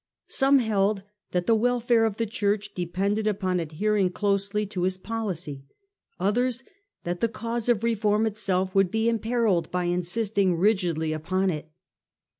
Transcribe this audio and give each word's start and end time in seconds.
Some 0.25 0.57
held 0.57 1.03
that 1.29 1.45
the 1.45 1.53
welfare 1.53 2.05
of 2.05 2.17
the 2.17 2.25
Church 2.25 2.73
depended 2.73 3.27
upon 3.27 3.59
adhering 3.59 4.09
closely 4.09 4.65
to 4.65 4.81
his 4.81 4.97
policy: 4.97 5.63
others 6.19 6.63
that 7.03 7.19
the 7.19 7.29
cause 7.29 7.69
of 7.69 7.83
reform 7.83 8.25
itself 8.25 8.73
would 8.73 8.89
be 8.89 9.07
imperilled 9.07 9.69
by 9.69 9.83
insisting 9.83 10.57
rigidly 10.57 11.13
upon 11.13 11.51
it. 11.51 11.71